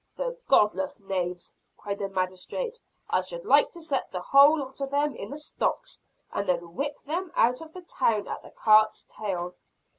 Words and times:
"The 0.17 0.35
godless 0.47 0.99
knaves!" 0.99 1.53
cried 1.77 1.99
the 1.99 2.09
magistrate. 2.09 2.79
"I 3.07 3.21
should 3.21 3.45
like 3.45 3.69
to 3.69 3.83
set 3.83 4.11
the 4.11 4.19
whole 4.19 4.57
lot 4.59 4.81
of 4.81 4.89
them 4.89 5.13
in 5.13 5.29
the 5.29 5.37
stocks, 5.37 6.01
and 6.31 6.49
then 6.49 6.73
whip 6.73 6.97
them 7.05 7.31
out 7.35 7.61
of 7.61 7.71
the 7.71 7.83
town 7.83 8.27
at 8.27 8.41
the 8.41 8.49
cart's 8.49 9.05
tail." 9.07 9.53